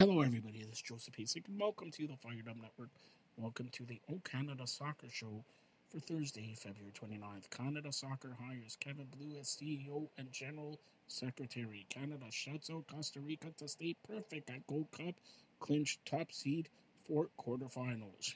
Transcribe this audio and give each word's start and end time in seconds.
Hello, 0.00 0.20
everybody. 0.20 0.60
This 0.60 0.74
is 0.74 0.82
Joseph 0.82 1.16
Hasek, 1.16 1.48
and 1.48 1.58
welcome 1.60 1.90
to 1.90 2.06
the 2.06 2.14
Fired 2.14 2.46
Up 2.48 2.54
Network. 2.54 2.90
Welcome 3.36 3.68
to 3.72 3.84
the 3.84 4.00
O 4.08 4.20
Canada 4.22 4.64
Soccer 4.64 5.08
Show 5.10 5.42
for 5.90 5.98
Thursday, 5.98 6.54
February 6.56 6.92
29th. 6.92 7.50
Canada 7.50 7.92
Soccer 7.92 8.36
hires 8.40 8.76
Kevin 8.78 9.08
Blue 9.18 9.36
as 9.40 9.48
CEO 9.48 10.06
and 10.16 10.30
General 10.30 10.78
Secretary. 11.08 11.84
Canada 11.88 12.26
shuts 12.30 12.70
out 12.70 12.86
Costa 12.86 13.18
Rica 13.18 13.48
to 13.56 13.66
stay 13.66 13.96
perfect 14.06 14.48
at 14.50 14.64
Gold 14.68 14.86
Cup, 14.92 15.16
clinch 15.58 15.98
top 16.04 16.30
seed 16.30 16.68
for 17.02 17.26
quarterfinals. 17.36 18.34